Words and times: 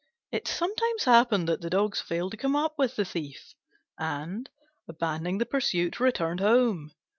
It 0.31 0.47
sometimes 0.47 1.03
happened 1.03 1.47
that 1.47 1.61
the 1.61 1.69
dogs 1.69 2.01
failed 2.01 2.31
to 2.31 2.37
come 2.37 2.55
up 2.55 2.73
with 2.75 2.95
the 2.95 3.05
thief, 3.05 3.53
and, 3.99 4.49
abandoning 4.87 5.37
the 5.37 5.45
pursuit, 5.45 5.99
returned 5.99 6.39
home. 6.39 6.89